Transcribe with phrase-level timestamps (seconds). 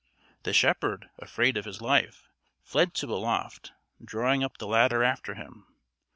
[0.41, 2.27] The shepherd, afraid of his life,
[2.63, 3.71] fled to a loft,
[4.03, 5.67] drawing up the ladder after him.